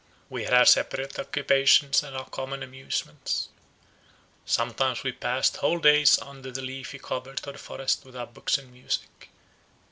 [0.31, 3.49] We had our separate occupations and our common amusements.
[4.47, 8.57] Sometimes we passed whole days under the leafy covert of the forest with our books
[8.57, 9.29] and music.